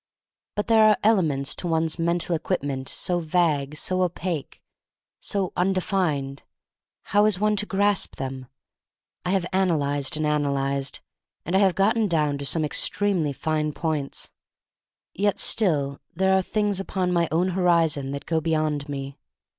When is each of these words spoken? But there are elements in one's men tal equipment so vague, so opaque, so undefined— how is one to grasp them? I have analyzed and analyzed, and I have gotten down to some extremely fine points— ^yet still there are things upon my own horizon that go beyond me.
But 0.55 0.65
there 0.65 0.83
are 0.87 0.97
elements 1.03 1.53
in 1.63 1.69
one's 1.69 1.99
men 1.99 2.17
tal 2.17 2.35
equipment 2.35 2.89
so 2.89 3.19
vague, 3.19 3.77
so 3.77 4.01
opaque, 4.01 4.59
so 5.19 5.53
undefined— 5.55 6.41
how 7.11 7.25
is 7.25 7.39
one 7.39 7.55
to 7.57 7.67
grasp 7.67 8.15
them? 8.15 8.47
I 9.23 9.29
have 9.29 9.45
analyzed 9.53 10.17
and 10.17 10.25
analyzed, 10.25 11.01
and 11.45 11.55
I 11.55 11.59
have 11.59 11.75
gotten 11.75 12.07
down 12.07 12.39
to 12.39 12.47
some 12.47 12.65
extremely 12.65 13.31
fine 13.31 13.73
points— 13.73 14.31
^yet 15.19 15.37
still 15.37 15.99
there 16.15 16.35
are 16.35 16.41
things 16.41 16.79
upon 16.79 17.11
my 17.13 17.27
own 17.31 17.49
horizon 17.49 18.09
that 18.09 18.25
go 18.25 18.41
beyond 18.41 18.89
me. 18.89 19.19